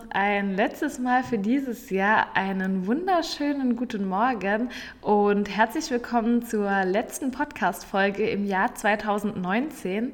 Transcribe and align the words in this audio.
noch 0.00 0.10
ein 0.10 0.56
letztes 0.56 0.98
Mal 0.98 1.22
für 1.22 1.36
dieses 1.36 1.90
Jahr 1.90 2.28
einen 2.34 2.86
wunderschönen 2.86 3.76
guten 3.76 4.08
Morgen 4.08 4.70
und 5.02 5.48
herzlich 5.54 5.90
willkommen 5.90 6.42
zur 6.44 6.84
letzten 6.84 7.32
Podcast-Folge 7.32 8.28
im 8.28 8.46
Jahr 8.46 8.74
2019. 8.74 10.12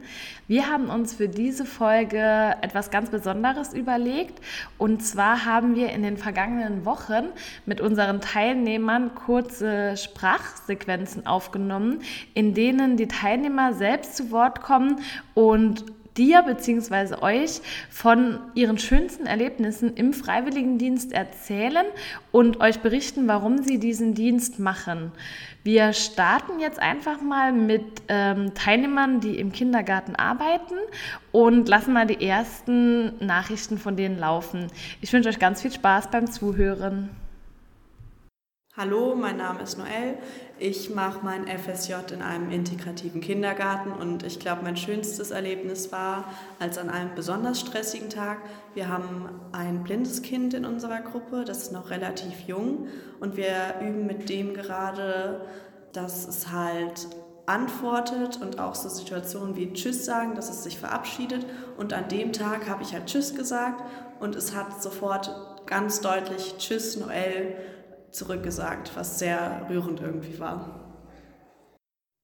Wir 0.49 0.69
haben 0.69 0.89
uns 0.89 1.15
für 1.15 1.29
diese 1.29 1.65
Folge 1.65 2.57
etwas 2.63 2.91
ganz 2.91 3.11
Besonderes 3.11 3.75
überlegt 3.75 4.41
und 4.79 5.05
zwar 5.05 5.45
haben 5.45 5.77
wir 5.77 5.91
in 5.91 6.03
den 6.03 6.17
vergangenen 6.17 6.85
Wochen 6.85 7.27
mit 7.65 7.81
unseren 7.81 8.21
Teilnehmern 8.21 9.15
kurze 9.15 9.97
Sprachsequenzen 9.97 11.27
aufgenommen, 11.27 12.01
in 12.35 12.55
denen 12.55 12.97
die 12.97 13.09
Teilnehmer 13.09 13.73
selbst 13.73 14.17
zu 14.17 14.31
Wort 14.33 14.63
kommen 14.63 15.01
und 15.35 15.85
dir 16.17 16.43
bzw. 16.43 17.17
euch 17.23 17.61
von 17.91 18.39
ihren 18.55 18.79
schönsten 18.79 19.27
Erlebnissen 19.27 19.95
im 19.95 20.13
Freiwilligendienst 20.13 21.13
erzählen 21.13 21.87
und 22.33 22.61
euch 22.61 22.81
berichten, 22.81 23.29
warum 23.29 23.63
sie 23.63 23.79
diesen 23.79 24.15
Dienst 24.15 24.59
machen. 24.59 25.13
Wir 25.65 25.93
starten 25.93 26.61
jetzt 26.61 26.79
einfach 26.79 27.21
mal 27.21 27.53
mit 27.53 28.03
ähm, 28.09 28.55
Teilnehmern, 28.55 29.21
die 29.21 29.39
im 29.39 29.51
Kindergarten 29.51 30.15
arbeiten 30.15 30.75
und 31.33 31.69
lassen 31.69 31.93
mal 31.93 32.07
die 32.07 32.25
ersten 32.25 33.25
Nachrichten 33.25 33.77
von 33.77 33.97
denen 33.97 34.19
laufen. 34.19 34.69
Ich 35.01 35.13
wünsche 35.13 35.29
euch 35.29 35.39
ganz 35.39 35.63
viel 35.63 35.73
Spaß 35.73 36.11
beim 36.11 36.31
Zuhören. 36.31 37.11
Hallo, 38.79 39.15
mein 39.15 39.39
Name 39.39 39.63
ist 39.63 39.79
Noel. 39.79 40.19
Ich 40.59 40.95
mache 40.95 41.21
mein 41.23 41.47
FSJ 41.47 42.13
in 42.13 42.21
einem 42.21 42.51
integrativen 42.51 43.23
Kindergarten 43.23 43.91
und 43.91 44.23
ich 44.23 44.39
glaube, 44.39 44.65
mein 44.65 44.77
schönstes 44.77 45.31
Erlebnis 45.31 45.93
war, 45.93 46.25
als 46.59 46.77
an 46.77 46.91
einem 46.91 47.15
besonders 47.15 47.59
stressigen 47.59 48.11
Tag, 48.11 48.37
wir 48.75 48.91
haben 48.91 49.31
ein 49.53 49.83
blindes 49.83 50.21
Kind 50.21 50.53
in 50.53 50.67
unserer 50.67 51.01
Gruppe, 51.01 51.47
das 51.47 51.63
ist 51.63 51.73
noch 51.73 51.89
relativ 51.89 52.41
jung 52.47 52.89
und 53.19 53.39
wir 53.39 53.77
üben 53.81 54.05
mit 54.05 54.29
dem 54.29 54.53
gerade, 54.53 55.41
dass 55.95 56.29
es 56.29 56.53
halt 56.53 57.07
antwortet 57.47 58.43
und 58.43 58.59
auch 58.61 58.75
so 58.75 58.91
Situationen 58.91 59.57
wie 59.57 59.73
Tschüss 59.73 60.05
sagen, 60.05 60.35
dass 60.35 60.51
es 60.51 60.65
sich 60.65 60.79
verabschiedet 60.79 61.47
und 61.79 61.95
an 61.95 62.09
dem 62.09 62.35
Tag 62.35 62.69
habe 62.69 62.83
ich 62.83 62.93
halt 62.93 63.07
Tschüss 63.07 63.35
gesagt 63.35 63.83
und 64.21 64.37
es 64.37 64.55
hat 64.55 64.83
sofort 64.83 65.65
ganz 65.65 66.03
deutlich 66.03 66.57
Tschüss 66.59 66.99
Noel 66.99 67.57
zurückgesagt, 68.17 68.97
was 68.97 69.19
sehr 69.19 69.67
rührend 69.69 70.01
irgendwie 70.01 70.39
war. 70.39 70.83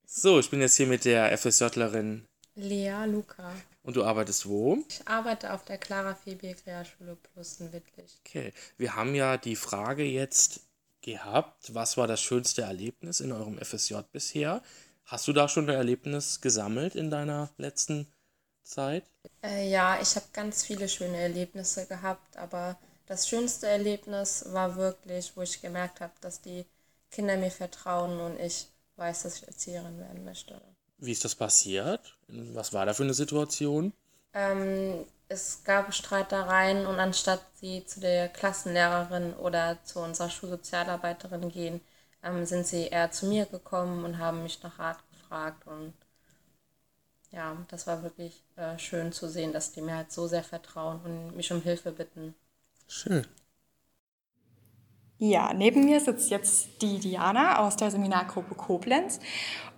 So, 0.04 0.38
ich 0.38 0.50
bin 0.50 0.60
jetzt 0.60 0.76
hier 0.76 0.86
mit 0.86 1.04
der 1.04 1.36
FSJlerin 1.36 2.26
Lea 2.54 3.06
Luca. 3.06 3.50
Und 3.82 3.96
du 3.96 4.04
arbeitest 4.04 4.46
wo? 4.46 4.78
Ich 4.88 5.06
arbeite 5.08 5.52
auf 5.52 5.64
der 5.64 5.78
Clara 5.78 6.14
Febier 6.14 6.54
Realschule 6.66 7.16
Plus 7.16 7.60
in 7.60 7.72
Wittlich. 7.72 8.20
Okay, 8.20 8.52
wir 8.76 8.94
haben 8.94 9.14
ja 9.14 9.36
die 9.38 9.56
Frage 9.56 10.04
jetzt 10.04 10.60
gehabt, 11.00 11.74
was 11.74 11.96
war 11.96 12.06
das 12.06 12.20
schönste 12.20 12.62
Erlebnis 12.62 13.20
in 13.20 13.32
eurem 13.32 13.58
FSJ 13.58 13.96
bisher? 14.12 14.62
Hast 15.04 15.26
du 15.28 15.32
da 15.32 15.48
schon 15.48 15.68
ein 15.68 15.74
Erlebnis 15.74 16.40
gesammelt 16.40 16.94
in 16.94 17.10
deiner 17.10 17.50
letzten 17.56 18.06
Zeit? 18.62 19.04
Äh, 19.42 19.68
ja, 19.68 19.98
ich 20.00 20.14
habe 20.14 20.26
ganz 20.32 20.62
viele 20.62 20.88
schöne 20.88 21.16
Erlebnisse 21.16 21.86
gehabt, 21.86 22.36
aber 22.36 22.78
das 23.06 23.28
schönste 23.28 23.66
Erlebnis 23.66 24.44
war 24.48 24.76
wirklich, 24.76 25.32
wo 25.36 25.42
ich 25.42 25.60
gemerkt 25.60 26.00
habe, 26.00 26.12
dass 26.20 26.40
die 26.40 26.64
Kinder 27.10 27.36
mir 27.36 27.50
vertrauen 27.50 28.20
und 28.20 28.40
ich 28.40 28.68
weiß, 28.96 29.22
dass 29.24 29.36
ich 29.36 29.46
Erzieherin 29.46 29.98
werden 29.98 30.24
möchte. 30.24 30.60
Wie 30.98 31.12
ist 31.12 31.24
das 31.24 31.34
passiert? 31.34 32.16
Was 32.28 32.72
war 32.72 32.86
da 32.86 32.94
für 32.94 33.02
eine 33.02 33.14
Situation? 33.14 33.92
Ähm, 34.34 35.04
es 35.28 35.64
gab 35.64 35.92
Streitereien 35.92 36.86
und 36.86 36.98
anstatt 37.00 37.40
sie 37.54 37.84
zu 37.84 38.00
der 38.00 38.28
Klassenlehrerin 38.28 39.34
oder 39.34 39.78
zu 39.84 40.00
unserer 40.00 40.30
Schulsozialarbeiterin 40.30 41.50
gehen, 41.50 41.80
ähm, 42.22 42.46
sind 42.46 42.66
sie 42.66 42.86
eher 42.88 43.10
zu 43.10 43.26
mir 43.26 43.46
gekommen 43.46 44.04
und 44.04 44.18
haben 44.18 44.42
mich 44.42 44.62
nach 44.62 44.78
Rat 44.78 44.98
gefragt. 45.10 45.66
Und 45.66 45.92
ja, 47.30 47.56
das 47.68 47.86
war 47.86 48.02
wirklich 48.02 48.42
äh, 48.56 48.78
schön 48.78 49.12
zu 49.12 49.28
sehen, 49.28 49.52
dass 49.52 49.72
die 49.72 49.80
mir 49.82 49.96
halt 49.96 50.12
so 50.12 50.28
sehr 50.28 50.44
vertrauen 50.44 51.00
und 51.02 51.36
mich 51.36 51.50
um 51.52 51.62
Hilfe 51.62 51.92
bitten. 51.92 52.34
Schön. 52.94 53.26
Ja, 55.16 55.54
neben 55.54 55.86
mir 55.86 55.98
sitzt 55.98 56.30
jetzt 56.30 56.82
die 56.82 56.98
Diana 56.98 57.60
aus 57.60 57.76
der 57.76 57.90
Seminargruppe 57.90 58.54
Koblenz. 58.54 59.18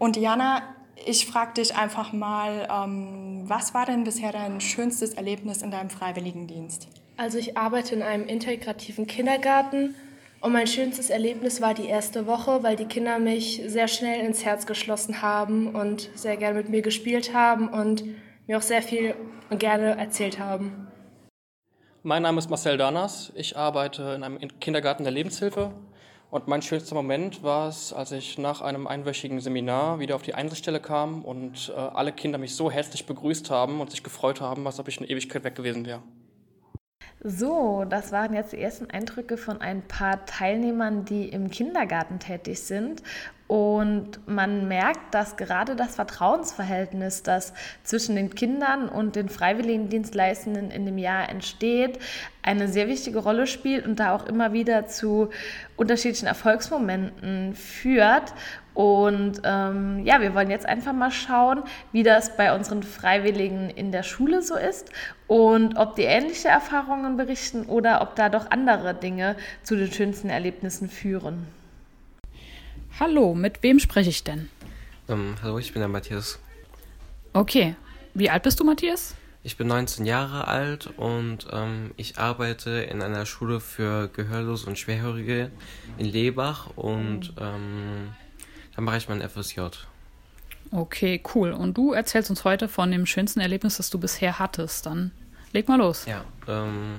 Und 0.01 0.17
Diana, 0.17 0.63
ich 1.07 1.27
frage 1.27 1.55
dich 1.55 1.77
einfach 1.77 2.13
mal, 2.13 2.67
ähm, 2.69 3.45
was 3.45 3.73
war 3.73 3.87
denn 3.87 4.03
bisher 4.03 4.33
dein 4.33 4.61
schönstes 4.61 5.15
Erlebnis 5.15 5.63
in 5.63 5.71
deinem 5.71 5.91
Freiwilligendienst? 5.91 6.89
Also 7.17 7.39
ich 7.39 7.57
arbeite 7.57 7.95
in 7.95 8.03
einem 8.03 8.27
integrativen 8.27 9.07
Kindergarten 9.07 9.95
und 10.41 10.53
mein 10.53 10.67
schönstes 10.67 11.09
Erlebnis 11.09 11.61
war 11.61 11.73
die 11.73 11.87
erste 11.87 12.27
Woche, 12.27 12.65
weil 12.65 12.75
die 12.75 12.87
Kinder 12.87 13.21
mich 13.21 13.63
sehr 13.65 13.87
schnell 13.87 14.27
ins 14.27 14.45
Herz 14.45 14.67
geschlossen 14.67 15.23
haben 15.23 15.73
und 15.77 16.11
sehr 16.17 16.37
gerne 16.37 16.59
mit 16.59 16.69
mir 16.69 16.83
gespielt 16.83 17.33
haben 17.33 17.69
und 17.69 18.03
mir 18.49 18.59
auch 18.59 18.63
sehr 18.63 18.83
viel 18.83 19.15
und 19.51 19.61
gerne 19.61 19.97
erzählt 19.99 20.41
haben. 20.41 20.89
Mein 22.07 22.21
Name 22.21 22.39
ist 22.39 22.51
Marcel 22.51 22.77
Danas. 22.77 23.33
Ich 23.35 23.57
arbeite 23.57 24.03
in 24.15 24.23
einem 24.25 24.39
Kindergarten 24.61 25.05
der 25.05 25.13
Lebenshilfe. 25.13 25.71
Und 26.31 26.49
mein 26.49 26.61
schönster 26.61 26.95
Moment 26.95 27.43
war 27.43 27.67
es, 27.67 27.95
als 27.95 28.13
ich 28.13 28.37
nach 28.37 28.61
einem 28.61 28.87
einwöchigen 28.87 29.41
Seminar 29.41 30.01
wieder 30.01 30.15
auf 30.15 30.21
die 30.21 30.35
Einsatzstelle 30.35 30.81
kam 30.81 31.25
und 31.25 31.73
äh, 31.75 31.81
alle 31.81 32.13
Kinder 32.13 32.37
mich 32.37 32.57
so 32.57 32.71
herzlich 32.71 33.07
begrüßt 33.07 33.49
haben 33.49 33.81
und 33.81 33.91
sich 33.91 34.03
gefreut 34.03 34.43
haben, 34.43 34.67
als 34.67 34.79
ob 34.79 34.89
ich 34.89 34.99
eine 34.99 35.09
Ewigkeit 35.09 35.45
weg 35.45 35.55
gewesen 35.55 35.87
wäre. 35.87 36.03
So, 37.23 37.87
das 37.89 38.13
waren 38.13 38.35
jetzt 38.35 38.53
die 38.53 38.61
ersten 38.61 38.91
Eindrücke 38.91 39.39
von 39.39 39.63
ein 39.63 39.81
paar 39.81 40.27
Teilnehmern, 40.27 41.07
die 41.07 41.31
im 41.31 41.51
Kindergarten 41.51 42.19
tätig 42.19 42.61
sind. 42.61 43.03
Und 43.47 44.27
man 44.27 44.69
merkt, 44.69 45.15
dass 45.15 45.37
gerade 45.37 45.77
das 45.77 45.97
Vertrauensverhältnis, 45.97 47.23
das 47.23 47.53
zwischen 47.83 48.17
den 48.17 48.35
Kindern 48.35 48.89
und 48.89 49.17
den 49.17 49.29
Freiwilligendienstleistenden 49.29 50.71
in 50.71 50.87
dem 50.87 50.97
Jahr 50.97 51.29
entsteht, 51.29 51.99
eine 52.43 52.69
sehr 52.69 52.89
wichtige 52.89 53.19
Rolle 53.19 53.47
spielt 53.47 53.87
und 53.87 54.01
da 54.01 54.15
auch 54.15 54.27
immer 54.27 54.55
wieder 54.55 54.87
zu 54.87 55.29
unterschiedlichen 55.77 56.27
Erfolgsmomenten 56.27 57.55
führt. 57.55 58.33
Und 58.73 59.43
ähm, 59.45 60.01
ja, 60.05 60.21
wir 60.23 60.35
wollen 60.35 60.51
jetzt 60.51 60.67
einfach 60.67 60.95
mal 60.95 61.11
schauen, 61.11 61.63
wie 61.93 62.03
das 62.03 62.37
bei 62.37 62.55
unseren 62.55 62.83
Freiwilligen 62.83 63.69
in 63.71 63.93
der 63.93 64.03
Schule 64.03 64.43
so 64.43 64.57
ist 64.57 64.91
und 65.29 65.77
ob 65.77 65.97
die 65.97 66.03
ähnliche 66.03 66.49
Erfahrungen 66.49 67.17
berichten 67.17 67.67
oder 67.67 68.01
ob 68.01 68.17
da 68.17 68.31
doch 68.31 68.51
andere 68.51 68.95
Dinge 68.95 69.37
zu 69.63 69.77
den 69.77 69.93
schönsten 69.93 70.29
Erlebnissen 70.29 70.89
führen. 70.89 71.47
Hallo, 73.01 73.35
mit 73.35 73.63
wem 73.65 73.81
spreche 73.81 74.11
ich 74.11 74.23
denn? 74.23 74.49
Ähm, 75.09 75.35
hallo, 75.43 75.59
ich 75.59 75.73
bin 75.73 75.81
der 75.81 75.89
Matthias. 75.89 76.39
Okay, 77.33 77.75
wie 78.15 78.31
alt 78.31 78.45
bist 78.45 78.61
du, 78.61 78.65
Matthias? 78.65 79.17
Ich 79.43 79.57
bin 79.57 79.67
19 79.67 80.07
Jahre 80.07 80.47
alt 80.47 80.87
und 80.97 81.49
ähm, 81.51 81.91
ich 81.97 82.19
arbeite 82.19 82.71
in 82.71 83.03
einer 83.03 83.27
Schule 83.27 83.59
für 83.59 84.09
Gehörlose 84.09 84.67
und 84.67 84.79
Schwerhörige 84.79 85.51
in 85.99 86.07
Lebach 86.07 86.69
und 86.77 87.33
ähm, 87.41 88.13
dann 88.77 88.85
mache 88.85 88.99
ich 88.99 89.09
mein 89.09 89.29
FSJ. 89.29 89.61
Okay, 90.71 91.21
cool. 91.35 91.51
Und 91.53 91.77
du 91.77 91.93
erzählst 91.93 92.31
uns 92.31 92.45
heute 92.45 92.69
von 92.69 92.93
dem 92.93 93.07
schönsten 93.07 93.41
Erlebnis, 93.41 93.77
das 93.77 93.91
du 93.91 93.99
bisher 93.99 94.39
hattest. 94.39 94.87
Dann 94.87 95.11
leg 95.53 95.67
mal 95.69 95.79
los. 95.79 96.07
Ja, 96.07 96.25
ähm, 96.47 96.95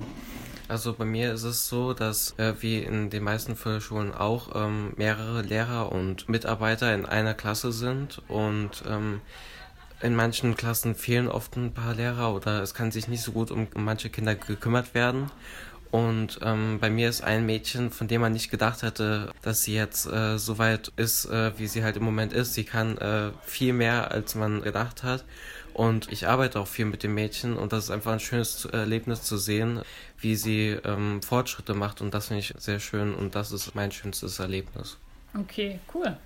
also 0.68 0.94
bei 0.94 1.06
mir 1.06 1.34
ist 1.34 1.44
es 1.44 1.68
so, 1.68 1.94
dass 1.94 2.38
äh, 2.38 2.54
wie 2.60 2.80
in 2.80 3.10
den 3.10 3.24
meisten 3.24 3.56
Förderschulen 3.56 4.14
auch 4.14 4.50
ähm, 4.56 4.94
mehrere 4.98 5.42
Lehrer 5.42 5.92
und 5.92 6.28
Mitarbeiter 6.30 6.94
in 6.94 7.06
einer 7.06 7.34
Klasse 7.34 7.72
sind 7.72 8.22
und 8.28 8.84
ähm, 8.88 9.22
in 10.02 10.16
manchen 10.16 10.56
Klassen 10.56 10.96
fehlen 10.96 11.28
oft 11.28 11.56
ein 11.56 11.74
paar 11.74 11.96
Lehrer 11.96 12.34
oder 12.34 12.62
es 12.62 12.74
kann 12.74 12.92
sich 12.92 13.08
nicht 13.08 13.24
so 13.24 13.32
gut 13.32 13.52
um, 13.52 13.68
manche 13.76 14.10
Kinder 14.10 14.36
gekümmert 14.36 14.94
werden. 14.94 15.32
Und 15.92 16.40
ähm, 16.42 16.80
bei 16.82 16.90
mir 16.90 17.08
ist 17.08 17.24
ein 17.24 17.46
Mädchen, 17.46 17.90
von 17.90 18.10
dem 18.10 18.20
man 18.20 18.34
nicht 18.34 18.52
gedacht 18.52 18.82
hätte, 18.84 19.32
dass 19.42 19.64
sie 19.64 19.76
jetzt 19.76 20.06
äh, 20.06 20.38
so 20.38 20.58
weit 20.58 20.92
ist, 20.98 21.26
äh, 21.26 21.58
wie 21.58 21.68
sie 21.68 21.86
halt 21.86 21.96
im 21.96 22.04
Moment 22.04 22.34
ist. 22.34 22.54
Sie 22.54 22.66
kann 22.66 22.98
äh, 22.98 23.32
viel 23.44 23.72
mehr, 23.72 24.12
als 24.12 24.36
man 24.36 24.62
gedacht 24.62 25.04
hat. 25.04 25.24
Und 25.76 26.10
ich 26.10 26.26
arbeite 26.26 26.62
auch 26.62 26.68
viel 26.68 26.86
mit 26.86 27.04
dem 27.04 27.14
Mädchen 27.16 27.58
und 27.58 27.74
das 27.74 27.84
ist 27.84 27.92
einfach 27.92 28.14
ein 28.14 28.22
schönes 28.22 28.64
Erlebnis 28.64 29.24
zu 29.24 29.38
sehen, 29.38 29.82
wie 30.18 30.38
sie 30.38 30.70
ähm, 30.86 31.22
Fortschritte 31.22 31.74
macht 31.74 32.00
und 32.00 32.14
das 32.14 32.28
finde 32.28 32.40
ich 32.40 32.54
sehr 32.58 32.80
schön 32.80 33.14
und 33.14 33.36
das 33.36 33.52
ist 33.52 33.76
mein 33.76 33.92
schönstes 33.92 34.40
Erlebnis. 34.40 34.98
Okay, 35.38 35.82
cool. 35.94 36.18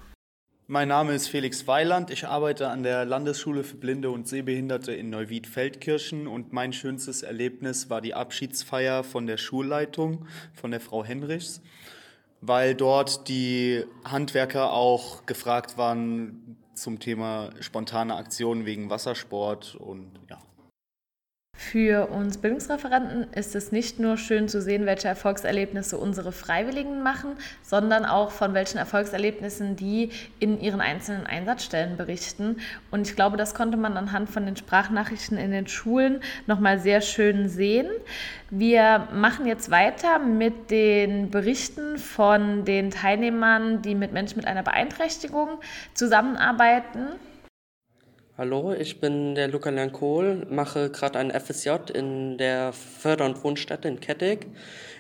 Mein 0.68 0.90
Name 0.90 1.16
ist 1.16 1.30
Felix 1.30 1.66
Weiland. 1.66 2.12
Ich 2.12 2.28
arbeite 2.28 2.70
an 2.70 2.84
der 2.84 3.06
Landesschule 3.06 3.64
für 3.64 3.78
Blinde 3.78 4.12
und 4.12 4.28
Sehbehinderte 4.28 4.92
in 4.92 5.10
Neuwied-Feldkirchen 5.10 6.28
und 6.28 6.54
mein 6.54 6.72
schönstes 6.72 7.24
Erlebnis 7.24 7.90
war 7.90 8.02
die 8.02 8.14
Abschiedsfeier 8.14 9.04
von 9.04 9.26
der 9.26 9.38
Schulleitung, 9.38 10.28
von 10.54 10.70
der 10.70 10.80
Frau 10.80 11.04
Henrichs, 11.04 11.64
weil 12.42 12.76
dort 12.76 13.28
die 13.28 13.84
Handwerker 14.06 14.72
auch 14.72 15.26
gefragt 15.26 15.78
waren 15.78 16.58
zum 16.74 17.00
Thema 17.00 17.52
spontane 17.60 18.16
Aktionen 18.16 18.66
wegen 18.66 18.90
Wassersport 18.90 19.76
und 19.76 20.12
ja. 20.30 20.40
Für 21.62 22.08
uns 22.08 22.38
Bildungsreferenten 22.38 23.28
ist 23.34 23.54
es 23.54 23.74
nicht 23.74 24.00
nur 24.00 24.16
schön 24.16 24.48
zu 24.48 24.62
sehen, 24.62 24.86
welche 24.86 25.10
Erfolgserlebnisse 25.10 25.98
unsere 25.98 26.32
Freiwilligen 26.32 27.04
machen, 27.04 27.34
sondern 27.64 28.06
auch 28.06 28.32
von 28.32 28.54
welchen 28.54 28.78
Erfolgserlebnissen 28.78 29.76
die 29.76 30.10
in 30.40 30.62
ihren 30.62 30.80
einzelnen 30.80 31.28
Einsatzstellen 31.28 31.98
berichten. 31.98 32.62
Und 32.92 33.08
ich 33.08 33.16
glaube, 33.18 33.36
das 33.36 33.54
konnte 33.54 33.76
man 33.76 33.98
anhand 33.98 34.30
von 34.30 34.46
den 34.46 34.56
Sprachnachrichten 34.56 35.38
in 35.38 35.52
den 35.52 35.68
Schulen 35.68 36.22
nochmal 36.48 36.80
sehr 36.80 37.02
schön 37.02 37.50
sehen. 37.50 37.90
Wir 38.50 39.10
machen 39.14 39.46
jetzt 39.46 39.70
weiter 39.70 40.18
mit 40.18 40.72
den 40.72 41.30
Berichten 41.30 41.98
von 41.98 42.64
den 42.64 42.90
Teilnehmern, 42.90 43.82
die 43.82 43.96
mit 43.96 44.14
Menschen 44.14 44.38
mit 44.38 44.48
einer 44.48 44.64
Beeinträchtigung 44.64 45.60
zusammenarbeiten. 45.94 47.10
Hallo, 48.40 48.72
ich 48.72 49.02
bin 49.02 49.36
der 49.36 49.50
Luca 49.50 49.70
Lernkohl, 49.70 50.48
mache 50.50 50.90
gerade 50.92 51.20
ein 51.20 51.30
FSJ 51.30 51.92
in 51.94 52.38
der 52.38 52.72
Förder- 52.72 53.26
und 53.26 53.44
Wohnstätte 53.44 53.90
in 53.90 54.00
Kettig 54.00 54.48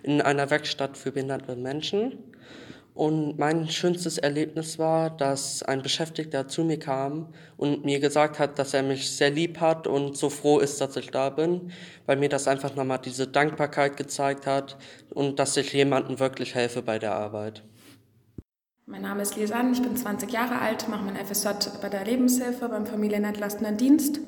in 0.03 0.21
einer 0.21 0.49
Werkstatt 0.49 0.97
für 0.97 1.13
behinderte 1.13 1.55
Menschen. 1.55 2.17
Und 2.93 3.39
mein 3.39 3.69
schönstes 3.69 4.17
Erlebnis 4.17 4.77
war, 4.77 5.09
dass 5.09 5.63
ein 5.63 5.81
Beschäftigter 5.81 6.49
zu 6.49 6.65
mir 6.65 6.79
kam 6.79 7.29
und 7.55 7.85
mir 7.85 8.01
gesagt 8.01 8.39
hat, 8.39 8.59
dass 8.59 8.73
er 8.73 8.83
mich 8.83 9.09
sehr 9.09 9.29
lieb 9.29 9.61
hat 9.61 9.87
und 9.87 10.17
so 10.17 10.29
froh 10.29 10.59
ist, 10.59 10.81
dass 10.81 10.97
ich 10.97 11.09
da 11.09 11.29
bin, 11.29 11.71
weil 12.07 12.17
mir 12.17 12.27
das 12.27 12.45
einfach 12.45 12.75
nochmal 12.75 12.99
diese 12.99 13.25
Dankbarkeit 13.25 13.95
gezeigt 13.95 14.47
hat 14.47 14.77
und 15.11 15.39
dass 15.39 15.55
ich 15.55 15.71
jemandem 15.71 16.19
wirklich 16.19 16.55
helfe 16.55 16.81
bei 16.81 16.99
der 16.99 17.15
Arbeit. 17.15 17.63
Mein 18.89 19.03
Name 19.03 19.21
ist 19.21 19.35
Lisanne, 19.35 19.71
ich 19.71 19.83
bin 19.83 19.95
20 19.95 20.31
Jahre 20.31 20.59
alt, 20.59 20.89
mache 20.89 21.03
mein 21.03 21.15
FSJ 21.15 21.49
bei 21.79 21.89
der 21.89 22.05
Lebenshilfe 22.05 22.67
beim 22.69 22.87
Familienentlastenden 22.87 23.77
Dienst. 23.77 24.19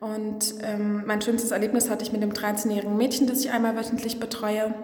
Und 0.00 0.54
ähm, 0.62 1.04
mein 1.06 1.22
schönstes 1.22 1.52
Erlebnis 1.52 1.88
hatte 1.88 2.04
ich 2.04 2.10
mit 2.10 2.20
dem 2.20 2.32
13-jährigen 2.32 2.96
Mädchen, 2.96 3.28
das 3.28 3.44
ich 3.44 3.52
einmal 3.52 3.76
wöchentlich 3.76 4.18
betreue. 4.18 4.74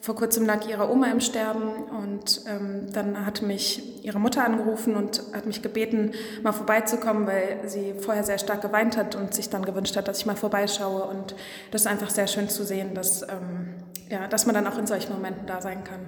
Vor 0.00 0.14
kurzem 0.14 0.46
lag 0.46 0.68
ihre 0.68 0.88
Oma 0.88 1.10
im 1.10 1.20
Sterben 1.20 1.68
und 2.00 2.42
ähm, 2.46 2.86
dann 2.92 3.26
hat 3.26 3.42
mich 3.42 4.04
ihre 4.04 4.20
Mutter 4.20 4.44
angerufen 4.44 4.94
und 4.94 5.20
hat 5.32 5.46
mich 5.46 5.60
gebeten, 5.60 6.12
mal 6.44 6.52
vorbeizukommen, 6.52 7.26
weil 7.26 7.68
sie 7.68 7.94
vorher 7.98 8.22
sehr 8.22 8.38
stark 8.38 8.62
geweint 8.62 8.96
hat 8.96 9.16
und 9.16 9.34
sich 9.34 9.50
dann 9.50 9.64
gewünscht 9.64 9.96
hat, 9.96 10.06
dass 10.06 10.18
ich 10.18 10.26
mal 10.26 10.36
vorbeischaue. 10.36 11.02
Und 11.02 11.34
das 11.72 11.80
ist 11.80 11.86
einfach 11.88 12.10
sehr 12.10 12.28
schön 12.28 12.48
zu 12.48 12.64
sehen, 12.64 12.94
dass, 12.94 13.22
ähm, 13.22 13.74
ja, 14.08 14.28
dass 14.28 14.46
man 14.46 14.54
dann 14.54 14.68
auch 14.68 14.78
in 14.78 14.86
solchen 14.86 15.12
Momenten 15.12 15.44
da 15.44 15.60
sein 15.60 15.82
kann. 15.82 16.02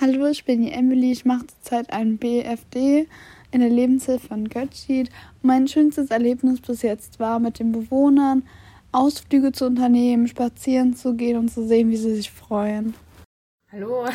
Hallo, 0.00 0.28
ich 0.28 0.46
bin 0.46 0.62
die 0.62 0.72
Emily. 0.72 1.12
Ich 1.12 1.26
mache 1.26 1.46
zurzeit 1.48 1.92
ein 1.92 2.16
BFD 2.16 3.06
in 3.50 3.60
der 3.60 3.68
Lebenshilfe 3.68 4.28
von 4.28 4.48
Götzschied. 4.48 5.10
Mein 5.42 5.68
schönstes 5.68 6.10
Erlebnis 6.10 6.62
bis 6.62 6.80
jetzt 6.80 7.20
war 7.20 7.38
mit 7.38 7.58
den 7.58 7.70
Bewohnern, 7.70 8.48
Ausflüge 8.92 9.52
zu 9.52 9.66
unternehmen, 9.66 10.26
spazieren 10.26 10.96
zu 10.96 11.16
gehen 11.16 11.36
und 11.36 11.50
zu 11.50 11.68
sehen, 11.68 11.90
wie 11.90 11.98
sie 11.98 12.14
sich 12.14 12.30
freuen. 12.30 12.94
Hallo, 13.70 14.06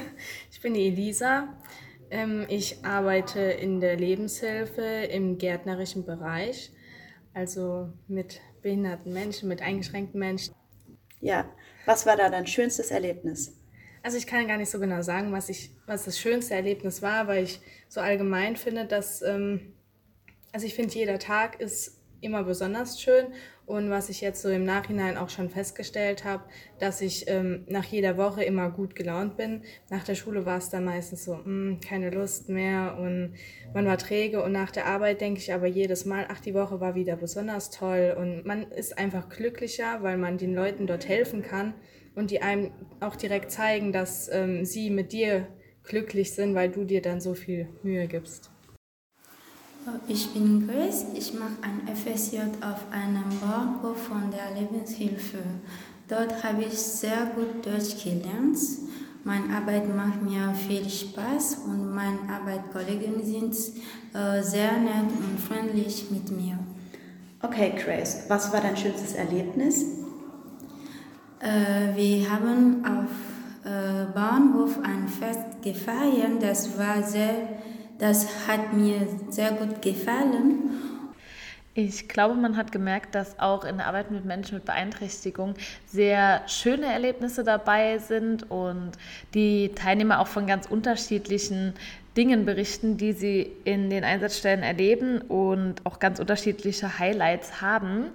ich 0.50 0.62
bin 0.62 0.72
die 0.72 0.86
Elisa. 0.86 1.54
Ähm, 2.10 2.46
ich 2.48 2.82
arbeite 2.82 3.40
in 3.40 3.80
der 3.80 3.98
Lebenshilfe 3.98 4.80
im 4.80 5.36
gärtnerischen 5.36 6.06
Bereich, 6.06 6.72
also 7.34 7.92
mit 8.08 8.40
behinderten 8.62 9.12
Menschen, 9.12 9.50
mit 9.50 9.60
eingeschränkten 9.60 10.18
Menschen. 10.18 10.54
Ja, 11.20 11.44
was 11.84 12.06
war 12.06 12.16
da 12.16 12.30
dein 12.30 12.46
schönstes 12.46 12.90
Erlebnis? 12.90 13.60
Also 14.04 14.18
ich 14.18 14.26
kann 14.26 14.46
gar 14.46 14.58
nicht 14.58 14.70
so 14.70 14.78
genau 14.78 15.00
sagen, 15.00 15.32
was, 15.32 15.48
ich, 15.48 15.70
was 15.86 16.04
das 16.04 16.18
schönste 16.18 16.52
Erlebnis 16.52 17.00
war, 17.00 17.26
weil 17.26 17.44
ich 17.44 17.62
so 17.88 18.02
allgemein 18.02 18.54
finde, 18.54 18.84
dass, 18.84 19.22
ähm, 19.22 19.72
also 20.52 20.66
ich 20.66 20.74
finde, 20.74 20.92
jeder 20.92 21.18
Tag 21.18 21.58
ist 21.58 22.02
immer 22.20 22.44
besonders 22.44 23.00
schön. 23.00 23.28
Und 23.64 23.88
was 23.88 24.10
ich 24.10 24.20
jetzt 24.20 24.42
so 24.42 24.50
im 24.50 24.64
Nachhinein 24.64 25.16
auch 25.16 25.30
schon 25.30 25.48
festgestellt 25.48 26.26
habe, 26.26 26.44
dass 26.78 27.00
ich 27.00 27.24
ähm, 27.28 27.64
nach 27.66 27.84
jeder 27.86 28.18
Woche 28.18 28.44
immer 28.44 28.70
gut 28.70 28.94
gelaunt 28.94 29.38
bin. 29.38 29.62
Nach 29.88 30.04
der 30.04 30.16
Schule 30.16 30.44
war 30.44 30.58
es 30.58 30.68
dann 30.68 30.84
meistens 30.84 31.24
so, 31.24 31.36
mh, 31.36 31.44
hm, 31.44 31.80
keine 31.80 32.10
Lust 32.10 32.50
mehr 32.50 32.98
und 33.00 33.32
man 33.72 33.86
war 33.86 33.96
träge. 33.96 34.42
Und 34.42 34.52
nach 34.52 34.70
der 34.70 34.84
Arbeit 34.84 35.22
denke 35.22 35.40
ich 35.40 35.50
aber 35.50 35.66
jedes 35.66 36.04
Mal, 36.04 36.26
ach, 36.28 36.40
die 36.40 36.52
Woche 36.52 36.78
war 36.78 36.94
wieder 36.94 37.16
besonders 37.16 37.70
toll. 37.70 38.14
Und 38.18 38.44
man 38.44 38.70
ist 38.70 38.98
einfach 38.98 39.30
glücklicher, 39.30 40.02
weil 40.02 40.18
man 40.18 40.36
den 40.36 40.54
Leuten 40.54 40.86
dort 40.86 41.08
helfen 41.08 41.42
kann 41.42 41.72
und 42.14 42.30
die 42.30 42.42
einem 42.42 42.70
auch 43.00 43.16
direkt 43.16 43.50
zeigen, 43.50 43.92
dass 43.92 44.28
ähm, 44.32 44.64
sie 44.64 44.90
mit 44.90 45.12
dir 45.12 45.48
glücklich 45.84 46.32
sind, 46.32 46.54
weil 46.54 46.70
du 46.70 46.84
dir 46.84 47.02
dann 47.02 47.20
so 47.20 47.34
viel 47.34 47.68
Mühe 47.82 48.06
gibst. 48.06 48.50
Ich 50.08 50.32
bin 50.32 50.66
Grace, 50.66 51.06
ich 51.14 51.34
mache 51.34 51.52
ein 51.60 51.94
FSJ 51.94 52.38
auf 52.62 52.90
einem 52.90 53.24
Bauernhof 53.40 54.02
von 54.04 54.30
der 54.30 54.58
Lebenshilfe. 54.58 55.38
Dort 56.08 56.42
habe 56.42 56.62
ich 56.62 56.78
sehr 56.78 57.30
gut 57.34 57.66
Deutsch 57.66 58.02
gelernt. 58.02 58.58
Meine 59.24 59.54
Arbeit 59.54 59.94
macht 59.94 60.22
mir 60.22 60.54
viel 60.54 60.88
Spaß 60.88 61.58
und 61.66 61.94
meine 61.94 62.18
Arbeitskollegen 62.30 63.24
sind 63.24 63.54
äh, 64.14 64.42
sehr 64.42 64.72
nett 64.72 65.10
und 65.18 65.38
freundlich 65.40 66.10
mit 66.10 66.30
mir. 66.30 66.58
Okay, 67.42 67.72
Grace, 67.76 68.24
was 68.28 68.52
war 68.52 68.60
dein 68.60 68.76
schönstes 68.76 69.14
Erlebnis? 69.14 69.84
Äh, 71.44 71.94
wir 71.94 72.30
haben 72.30 72.82
auf 72.86 73.70
äh, 73.70 74.06
Bahnhof 74.14 74.78
ein 74.82 75.06
Fest 75.08 75.62
gefeiert. 75.62 76.42
Das 76.42 76.78
war 76.78 77.02
sehr, 77.02 77.34
das 77.98 78.26
hat 78.48 78.72
mir 78.72 79.06
sehr 79.28 79.52
gut 79.52 79.82
gefallen. 79.82 80.70
Ich 81.74 82.08
glaube, 82.08 82.34
man 82.34 82.56
hat 82.56 82.72
gemerkt, 82.72 83.14
dass 83.14 83.38
auch 83.40 83.64
in 83.64 83.76
der 83.78 83.88
Arbeit 83.88 84.10
mit 84.10 84.24
Menschen 84.24 84.54
mit 84.54 84.64
Beeinträchtigung 84.64 85.54
sehr 85.86 86.42
schöne 86.46 86.86
Erlebnisse 86.86 87.44
dabei 87.44 87.98
sind 87.98 88.48
und 88.50 88.92
die 89.34 89.72
Teilnehmer 89.74 90.20
auch 90.20 90.28
von 90.28 90.46
ganz 90.46 90.66
unterschiedlichen 90.66 91.74
Dingen 92.16 92.46
berichten, 92.46 92.96
die 92.96 93.12
sie 93.12 93.50
in 93.64 93.90
den 93.90 94.04
Einsatzstellen 94.04 94.62
erleben 94.62 95.20
und 95.20 95.84
auch 95.84 95.98
ganz 95.98 96.20
unterschiedliche 96.20 96.98
Highlights 97.00 97.60
haben. 97.60 98.12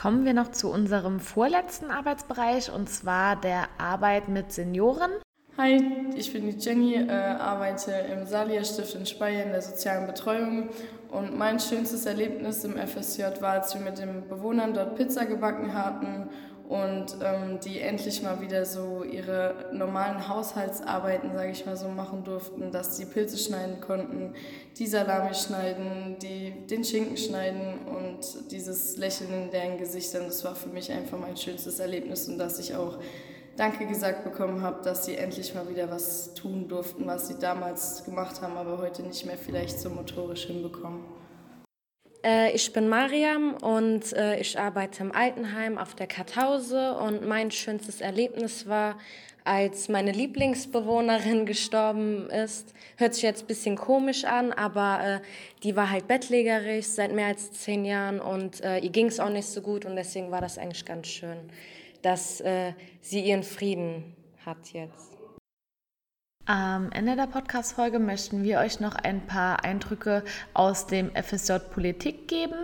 Kommen 0.00 0.24
wir 0.24 0.32
noch 0.32 0.50
zu 0.50 0.70
unserem 0.70 1.20
vorletzten 1.20 1.90
Arbeitsbereich 1.90 2.72
und 2.72 2.88
zwar 2.88 3.38
der 3.38 3.68
Arbeit 3.76 4.28
mit 4.28 4.50
Senioren. 4.50 5.10
Hi, 5.58 5.78
ich 6.16 6.32
bin 6.32 6.46
die 6.46 6.56
Jenny, 6.56 6.94
äh, 6.94 7.10
arbeite 7.10 7.90
im 7.90 8.24
Salia 8.24 8.64
Stift 8.64 8.94
in 8.94 9.04
Speyer 9.04 9.44
in 9.44 9.50
der 9.50 9.60
sozialen 9.60 10.06
Betreuung 10.06 10.70
und 11.10 11.36
mein 11.36 11.60
schönstes 11.60 12.06
Erlebnis 12.06 12.64
im 12.64 12.78
FSJ 12.78 13.42
war, 13.42 13.60
als 13.60 13.74
wir 13.74 13.82
mit 13.82 13.98
den 13.98 14.26
Bewohnern 14.26 14.72
dort 14.72 14.96
Pizza 14.96 15.26
gebacken 15.26 15.74
hatten 15.74 16.30
und 16.70 17.16
ähm, 17.20 17.58
die 17.58 17.80
endlich 17.80 18.22
mal 18.22 18.40
wieder 18.40 18.64
so 18.64 19.02
ihre 19.02 19.70
normalen 19.72 20.28
Haushaltsarbeiten, 20.28 21.32
sage 21.32 21.50
ich 21.50 21.66
mal 21.66 21.76
so, 21.76 21.88
machen 21.88 22.22
durften, 22.22 22.70
dass 22.70 22.96
sie 22.96 23.06
Pilze 23.06 23.38
schneiden 23.38 23.80
konnten, 23.80 24.34
die 24.78 24.86
Salami 24.86 25.34
schneiden, 25.34 26.16
die 26.22 26.52
den 26.68 26.84
Schinken 26.84 27.16
schneiden 27.16 27.74
und 27.86 28.52
dieses 28.52 28.96
Lächeln 28.98 29.32
in 29.32 29.50
deren 29.50 29.78
Gesichtern, 29.78 30.26
das 30.26 30.44
war 30.44 30.54
für 30.54 30.68
mich 30.68 30.92
einfach 30.92 31.18
mein 31.18 31.36
schönstes 31.36 31.80
Erlebnis 31.80 32.28
und 32.28 32.38
dass 32.38 32.60
ich 32.60 32.76
auch 32.76 33.00
Danke 33.56 33.84
gesagt 33.86 34.22
bekommen 34.22 34.62
habe, 34.62 34.80
dass 34.84 35.06
sie 35.06 35.16
endlich 35.16 35.52
mal 35.52 35.68
wieder 35.68 35.90
was 35.90 36.34
tun 36.34 36.68
durften, 36.68 37.04
was 37.04 37.26
sie 37.26 37.38
damals 37.40 38.04
gemacht 38.04 38.40
haben, 38.42 38.56
aber 38.56 38.78
heute 38.78 39.02
nicht 39.02 39.26
mehr 39.26 39.36
vielleicht 39.36 39.80
so 39.80 39.90
motorisch 39.90 40.44
hinbekommen. 40.46 41.02
Äh, 42.22 42.52
ich 42.52 42.72
bin 42.72 42.88
Mariam 42.88 43.54
und 43.54 44.12
äh, 44.12 44.38
ich 44.40 44.58
arbeite 44.58 45.02
im 45.02 45.12
Altenheim 45.12 45.78
auf 45.78 45.94
der 45.94 46.06
Kartause 46.06 46.94
und 46.96 47.26
mein 47.26 47.50
schönstes 47.50 48.00
Erlebnis 48.00 48.66
war, 48.66 48.98
als 49.44 49.88
meine 49.88 50.12
Lieblingsbewohnerin 50.12 51.46
gestorben 51.46 52.28
ist. 52.28 52.74
Hört 52.96 53.14
sich 53.14 53.22
jetzt 53.22 53.44
ein 53.44 53.46
bisschen 53.46 53.76
komisch 53.76 54.24
an, 54.24 54.52
aber 54.52 55.00
äh, 55.02 55.20
die 55.62 55.76
war 55.76 55.90
halt 55.90 56.08
bettlägerig 56.08 56.86
seit 56.86 57.12
mehr 57.12 57.28
als 57.28 57.52
zehn 57.52 57.84
Jahren 57.84 58.20
und 58.20 58.60
ihr 58.60 58.90
ging 58.90 59.06
es 59.06 59.18
auch 59.18 59.30
nicht 59.30 59.48
so 59.48 59.62
gut 59.62 59.84
und 59.84 59.96
deswegen 59.96 60.30
war 60.30 60.40
das 60.40 60.58
eigentlich 60.58 60.84
ganz 60.84 61.06
schön, 61.08 61.38
dass 62.02 62.42
sie 63.00 63.20
ihren 63.20 63.42
Frieden 63.42 64.14
hat 64.44 64.72
jetzt. 64.72 65.19
Am 66.46 66.90
Ende 66.90 67.16
der 67.16 67.26
Podcast-Folge 67.26 67.98
möchten 67.98 68.42
wir 68.42 68.58
euch 68.58 68.80
noch 68.80 68.94
ein 68.94 69.26
paar 69.26 69.62
Eindrücke 69.62 70.24
aus 70.54 70.86
dem 70.86 71.10
FSJ 71.14 71.58
Politik 71.72 72.28
geben. 72.28 72.56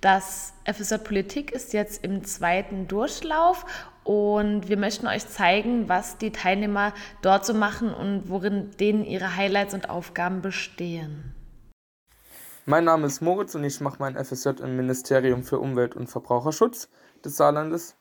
Das 0.00 0.52
FSJ 0.64 0.96
Politik 0.96 1.52
ist 1.52 1.72
jetzt 1.72 2.04
im 2.04 2.24
zweiten 2.24 2.88
Durchlauf 2.88 3.64
und 4.04 4.68
wir 4.68 4.76
möchten 4.76 5.06
euch 5.06 5.26
zeigen, 5.28 5.88
was 5.88 6.18
die 6.18 6.32
Teilnehmer 6.32 6.92
dort 7.22 7.46
so 7.46 7.54
machen 7.54 7.94
und 7.94 8.28
worin 8.28 8.72
denen 8.78 9.04
ihre 9.04 9.36
Highlights 9.36 9.74
und 9.74 9.88
Aufgaben 9.88 10.42
bestehen. 10.42 11.34
Mein 12.66 12.84
Name 12.84 13.06
ist 13.06 13.22
Moritz 13.22 13.54
und 13.54 13.64
ich 13.64 13.80
mache 13.80 13.96
mein 14.00 14.22
FSJ 14.22 14.60
im 14.60 14.76
Ministerium 14.76 15.44
für 15.44 15.60
Umwelt 15.60 15.94
und 15.94 16.08
Verbraucherschutz 16.08 16.88
des 17.24 17.36
Saarlandes. 17.36 17.96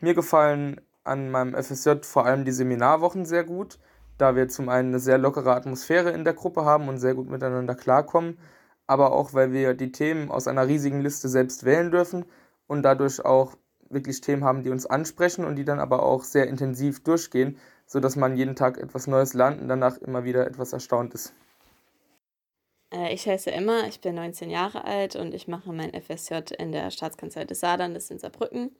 Mir 0.00 0.14
gefallen 0.14 0.80
an 1.04 1.30
meinem 1.30 1.60
FSJ 1.60 2.02
vor 2.02 2.26
allem 2.26 2.44
die 2.44 2.52
Seminarwochen 2.52 3.26
sehr 3.26 3.44
gut 3.44 3.78
da 4.22 4.36
wir 4.36 4.46
zum 4.48 4.68
einen 4.68 4.90
eine 4.90 5.00
sehr 5.00 5.18
lockere 5.18 5.52
Atmosphäre 5.52 6.10
in 6.10 6.22
der 6.22 6.34
Gruppe 6.34 6.64
haben 6.64 6.88
und 6.88 6.98
sehr 6.98 7.14
gut 7.14 7.28
miteinander 7.28 7.74
klarkommen, 7.74 8.38
aber 8.86 9.12
auch 9.12 9.34
weil 9.34 9.52
wir 9.52 9.74
die 9.74 9.90
Themen 9.90 10.30
aus 10.30 10.46
einer 10.46 10.68
riesigen 10.68 11.00
Liste 11.00 11.28
selbst 11.28 11.64
wählen 11.64 11.90
dürfen 11.90 12.24
und 12.68 12.84
dadurch 12.84 13.24
auch 13.24 13.56
wirklich 13.90 14.20
Themen 14.20 14.44
haben, 14.44 14.62
die 14.62 14.70
uns 14.70 14.86
ansprechen 14.86 15.44
und 15.44 15.56
die 15.56 15.64
dann 15.64 15.80
aber 15.80 16.04
auch 16.04 16.22
sehr 16.22 16.46
intensiv 16.46 17.02
durchgehen, 17.02 17.58
sodass 17.84 18.14
man 18.14 18.36
jeden 18.36 18.54
Tag 18.54 18.78
etwas 18.78 19.08
Neues 19.08 19.34
lernt 19.34 19.60
und 19.60 19.66
danach 19.66 19.98
immer 19.98 20.22
wieder 20.22 20.46
etwas 20.46 20.72
erstaunt 20.72 21.14
ist. 21.14 21.34
Äh, 22.92 23.12
ich 23.12 23.26
heiße 23.26 23.50
Emma, 23.50 23.86
ich 23.88 24.00
bin 24.00 24.14
19 24.14 24.50
Jahre 24.50 24.84
alt 24.84 25.16
und 25.16 25.34
ich 25.34 25.48
mache 25.48 25.72
mein 25.72 25.92
FSJ 26.00 26.54
in 26.58 26.70
der 26.70 26.92
Staatskanzlei 26.92 27.44
des 27.44 27.58
Saarlandes 27.58 28.08
in 28.12 28.20
Saarbrücken. 28.20 28.70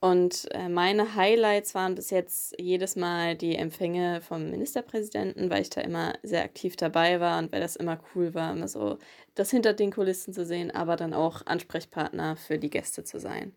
Und 0.00 0.46
äh, 0.52 0.68
meine 0.68 1.16
Highlights 1.16 1.74
waren 1.74 1.96
bis 1.96 2.10
jetzt 2.10 2.54
jedes 2.60 2.94
Mal 2.94 3.34
die 3.34 3.56
Empfänge 3.56 4.20
vom 4.20 4.48
Ministerpräsidenten, 4.48 5.50
weil 5.50 5.62
ich 5.62 5.70
da 5.70 5.80
immer 5.80 6.14
sehr 6.22 6.44
aktiv 6.44 6.76
dabei 6.76 7.18
war 7.18 7.38
und 7.40 7.50
weil 7.50 7.60
das 7.60 7.74
immer 7.74 7.98
cool 8.14 8.32
war, 8.32 8.52
immer 8.52 8.68
so 8.68 8.98
das 9.34 9.50
hinter 9.50 9.72
den 9.72 9.90
Kulissen 9.90 10.32
zu 10.32 10.46
sehen, 10.46 10.70
aber 10.70 10.94
dann 10.94 11.14
auch 11.14 11.44
Ansprechpartner 11.46 12.36
für 12.36 12.58
die 12.58 12.70
Gäste 12.70 13.02
zu 13.02 13.18
sein. 13.18 13.54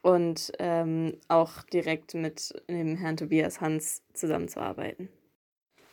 Und 0.00 0.52
ähm, 0.60 1.18
auch 1.26 1.62
direkt 1.64 2.14
mit 2.14 2.54
dem 2.70 2.96
Herrn 2.96 3.16
Tobias 3.16 3.60
Hans 3.60 4.02
zusammenzuarbeiten. 4.14 5.08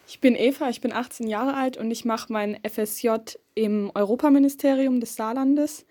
Ich 0.07 0.19
bin 0.19 0.35
Eva, 0.35 0.69
ich 0.69 0.81
bin 0.81 0.93
18 0.93 1.27
Jahre 1.27 1.55
alt 1.55 1.77
und 1.77 1.89
ich 1.89 2.05
mache 2.05 2.31
mein 2.31 2.59
FSJ 2.63 3.09
im 3.55 3.91
Europaministerium 3.95 4.99
des 4.99 5.15
Saarlandes. 5.15 5.87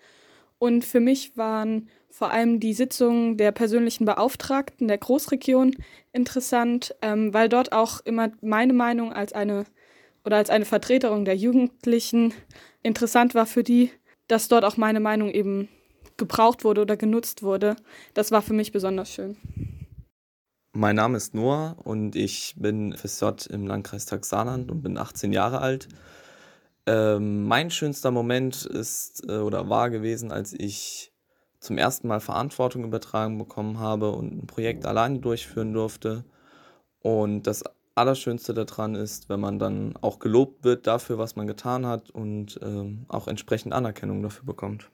Und 0.59 0.85
für 0.85 1.01
mich 1.01 1.35
waren 1.35 1.89
vor 2.15 2.31
allem 2.31 2.61
die 2.61 2.73
Sitzungen 2.73 3.35
der 3.35 3.51
persönlichen 3.51 4.05
Beauftragten 4.05 4.87
der 4.87 4.97
Großregion 4.97 5.75
interessant, 6.13 6.95
ähm, 7.01 7.33
weil 7.33 7.49
dort 7.49 7.73
auch 7.73 7.99
immer 8.05 8.31
meine 8.41 8.71
Meinung 8.71 9.11
als 9.11 9.33
eine 9.33 9.65
oder 10.23 10.37
als 10.37 10.49
eine 10.49 10.63
Vertreterin 10.63 11.25
der 11.25 11.35
Jugendlichen 11.35 12.33
interessant 12.83 13.35
war 13.35 13.45
für 13.45 13.63
die, 13.63 13.91
dass 14.29 14.47
dort 14.47 14.63
auch 14.63 14.77
meine 14.77 15.01
Meinung 15.01 15.29
eben 15.29 15.67
gebraucht 16.15 16.63
wurde 16.63 16.81
oder 16.83 16.95
genutzt 16.95 17.43
wurde. 17.43 17.75
Das 18.13 18.31
war 18.31 18.41
für 18.41 18.53
mich 18.53 18.71
besonders 18.71 19.11
schön. 19.11 19.35
Mein 20.71 20.95
Name 20.95 21.17
ist 21.17 21.33
Noah 21.35 21.75
und 21.83 22.15
ich 22.15 22.55
bin 22.57 22.93
FSJ 22.93 23.49
im 23.49 23.67
Landkreistag 23.67 24.23
Saarland 24.23 24.71
und 24.71 24.81
bin 24.81 24.97
18 24.97 25.33
Jahre 25.33 25.59
alt. 25.59 25.89
Ähm, 26.85 27.45
mein 27.45 27.71
schönster 27.71 28.11
Moment 28.11 28.65
ist 28.65 29.27
äh, 29.27 29.39
oder 29.39 29.67
war 29.67 29.89
gewesen, 29.89 30.31
als 30.31 30.53
ich 30.53 31.11
zum 31.65 31.77
ersten 31.77 32.07
Mal 32.07 32.19
Verantwortung 32.19 32.83
übertragen 32.83 33.37
bekommen 33.37 33.79
habe 33.79 34.11
und 34.11 34.43
ein 34.43 34.47
Projekt 34.47 34.85
alleine 34.85 35.19
durchführen 35.19 35.73
durfte. 35.73 36.23
Und 37.01 37.43
das 37.43 37.63
Allerschönste 37.95 38.53
daran 38.53 38.95
ist, 38.95 39.29
wenn 39.29 39.39
man 39.39 39.57
dann 39.57 39.95
auch 40.01 40.19
gelobt 40.19 40.63
wird 40.63 40.85
dafür, 40.85 41.17
was 41.17 41.35
man 41.35 41.47
getan 41.47 41.85
hat 41.85 42.09
und 42.09 42.59
ähm, 42.61 43.05
auch 43.07 43.27
entsprechend 43.27 43.73
Anerkennung 43.73 44.21
dafür 44.21 44.45
bekommt. 44.45 44.89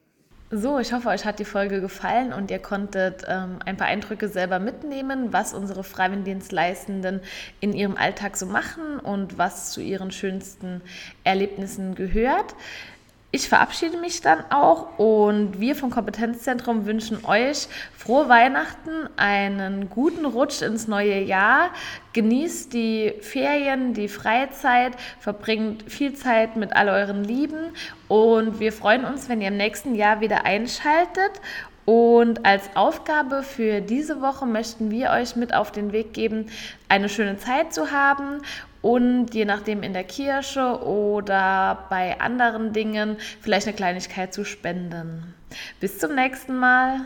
So, 0.54 0.80
ich 0.80 0.92
hoffe, 0.92 1.08
euch 1.08 1.24
hat 1.24 1.40
die 1.40 1.46
Folge 1.46 1.80
gefallen 1.80 2.34
und 2.34 2.52
ihr 2.52 2.60
konntet 2.60 3.24
ähm, 3.26 3.60
ein 3.66 3.78
paar 3.78 3.88
Eindrücke 3.88 4.28
selber 4.28 4.60
mitnehmen, 4.60 5.32
was 5.32 5.54
unsere 5.54 5.82
Freiwilligendienstleistenden 5.82 7.22
in 7.62 7.72
ihrem 7.72 7.96
Alltag 7.96 8.36
so 8.36 8.46
machen 8.46 9.00
und 9.00 9.38
was 9.38 9.72
zu 9.72 9.80
ihren 9.82 10.12
schönsten 10.12 10.82
Erlebnissen 11.24 11.96
gehört. 11.96 12.54
Ich 13.34 13.48
verabschiede 13.48 13.98
mich 13.98 14.20
dann 14.20 14.44
auch 14.50 15.00
und 15.00 15.62
wir 15.62 15.78
vom 15.78 15.90
Kompetenzzentrum 15.90 16.86
wünschen 16.86 17.24
euch 17.24 17.70
frohe 17.98 18.28
Weihnachten, 18.28 19.08
einen 19.16 19.90
guten 19.90 20.26
Rutsch 20.26 20.62
ins 20.62 20.90
neue 20.90 21.22
Jahr. 21.22 21.70
Genießt 22.12 22.74
die 22.74 23.14
Ferien, 23.22 23.94
die 23.94 24.10
Freizeit, 24.10 24.92
verbringt 25.22 25.90
viel 25.90 26.14
Zeit 26.14 26.58
mit 26.58 26.76
all 26.76 26.90
euren 26.90 27.24
Lieben 27.24 27.72
und 28.10 28.60
wir 28.60 28.74
freuen 28.74 29.06
uns, 29.06 29.30
wenn 29.30 29.40
ihr 29.40 29.48
im 29.48 29.56
nächsten 29.56 29.96
Jahr 29.96 30.20
wieder 30.20 30.44
einschaltet 30.44 31.32
und 31.86 32.46
als 32.46 32.76
Aufgabe 32.76 33.44
für 33.44 33.82
diese 33.82 34.22
Woche 34.22 34.46
möchten 34.46 34.92
wir 34.92 35.12
euch 35.12 35.36
mit 35.36 35.54
auf 35.54 35.72
den 35.72 35.92
Weg 35.92 36.14
geben, 36.14 36.50
eine 36.90 37.10
schöne 37.10 37.38
Zeit 37.38 37.74
zu 37.74 37.92
haben 37.92 38.42
und 38.82 39.34
je 39.34 39.46
nachdem 39.46 39.84
in 39.84 39.94
der 39.94 40.04
Kirche 40.04 40.84
oder 40.84 41.86
bei 41.90 42.20
anderen 42.20 42.74
Dingen 42.74 43.18
vielleicht 43.42 43.68
eine 43.68 43.76
Kleinigkeit 43.76 44.34
zu 44.34 44.46
spenden. 44.46 45.34
Bis 45.80 46.00
zum 46.00 46.16
nächsten 46.16 46.56
Mal. 46.58 47.02